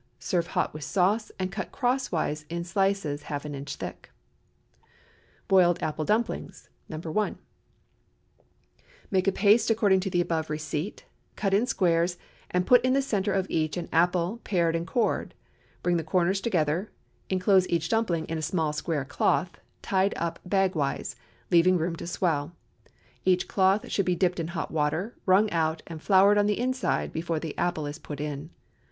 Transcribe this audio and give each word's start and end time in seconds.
Serve 0.17 0.47
hot 0.47 0.73
with 0.73 0.83
sauce, 0.83 1.31
and 1.37 1.51
cut 1.51 1.71
crosswise 1.71 2.43
in 2.49 2.63
slices 2.63 3.21
half 3.29 3.45
an 3.45 3.53
inch 3.53 3.75
thick. 3.75 4.09
BOILED 5.47 5.77
APPLE 5.83 6.05
DUMPLINGS. 6.05 6.69
(No. 6.89 6.97
1.) 6.97 7.35
✠ 7.35 7.37
Make 9.11 9.27
a 9.27 9.31
paste 9.31 9.69
according 9.69 9.99
to 9.99 10.09
the 10.09 10.19
above 10.19 10.49
receipt; 10.49 11.05
cut 11.35 11.53
in 11.53 11.67
squares, 11.67 12.17
and 12.49 12.65
put 12.65 12.83
in 12.83 12.93
the 12.93 13.01
centre 13.03 13.31
of 13.31 13.45
each 13.47 13.77
an 13.77 13.87
apple, 13.91 14.41
pared 14.43 14.75
and 14.75 14.87
cored. 14.87 15.35
Bring 15.83 15.97
the 15.97 16.03
corners 16.03 16.41
together; 16.41 16.89
enclose 17.29 17.67
each 17.69 17.87
dumpling 17.89 18.25
in 18.25 18.39
a 18.39 18.41
small 18.41 18.73
square 18.73 19.05
cloth, 19.05 19.59
tied 19.83 20.15
up 20.17 20.39
bag 20.43 20.73
wise, 20.73 21.15
leaving 21.51 21.77
room 21.77 21.95
to 21.97 22.07
swell. 22.07 22.53
Each 23.23 23.47
cloth 23.47 23.87
should 23.91 24.07
be 24.07 24.15
dipped 24.15 24.39
in 24.39 24.47
hot 24.47 24.71
water, 24.71 25.15
wrung 25.27 25.47
out 25.51 25.83
and 25.85 26.01
floured 26.01 26.39
on 26.39 26.47
the 26.47 26.59
inside 26.59 27.13
before 27.13 27.39
the 27.39 27.55
apple 27.55 27.85
is 27.85 27.99
put 27.99 28.19
in. 28.19 28.49